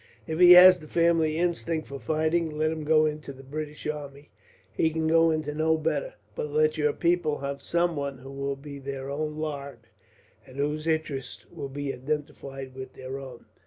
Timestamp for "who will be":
8.17-8.79